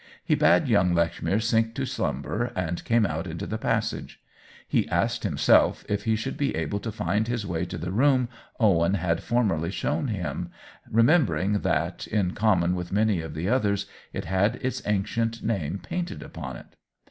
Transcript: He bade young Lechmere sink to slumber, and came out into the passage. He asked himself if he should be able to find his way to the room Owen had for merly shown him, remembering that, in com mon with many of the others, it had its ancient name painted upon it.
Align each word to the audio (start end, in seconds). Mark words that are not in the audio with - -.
He 0.25 0.33
bade 0.33 0.67
young 0.67 0.95
Lechmere 0.95 1.39
sink 1.39 1.75
to 1.75 1.85
slumber, 1.85 2.45
and 2.55 2.83
came 2.85 3.05
out 3.05 3.27
into 3.27 3.45
the 3.45 3.59
passage. 3.59 4.19
He 4.67 4.89
asked 4.89 5.21
himself 5.21 5.85
if 5.87 6.05
he 6.05 6.15
should 6.15 6.37
be 6.37 6.55
able 6.55 6.79
to 6.79 6.91
find 6.91 7.27
his 7.27 7.45
way 7.45 7.65
to 7.65 7.77
the 7.77 7.91
room 7.91 8.27
Owen 8.59 8.95
had 8.95 9.21
for 9.21 9.43
merly 9.43 9.71
shown 9.71 10.07
him, 10.07 10.49
remembering 10.89 11.59
that, 11.59 12.07
in 12.07 12.31
com 12.31 12.61
mon 12.61 12.73
with 12.73 12.91
many 12.91 13.21
of 13.21 13.35
the 13.35 13.47
others, 13.47 13.85
it 14.11 14.25
had 14.25 14.55
its 14.63 14.81
ancient 14.87 15.43
name 15.43 15.77
painted 15.77 16.23
upon 16.23 16.55
it. 16.57 16.75